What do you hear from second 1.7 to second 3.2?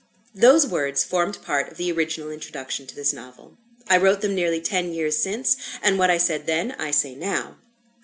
of the original introduction to this